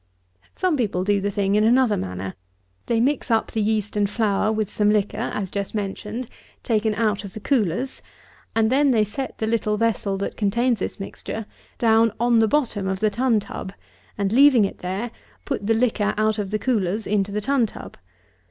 [0.53, 2.33] Some people do the thing in another manner.
[2.87, 6.27] They mix up the yeast and flour with some liquor (as just mentioned)
[6.63, 8.01] taken out of the coolers;
[8.55, 11.45] and then they set the little vessel that contains this mixture
[11.77, 13.73] down on the bottom of the tun tub;
[14.17, 15.11] and, leaving it there,
[15.45, 17.95] put the liquor out of the coolers into the tun tub.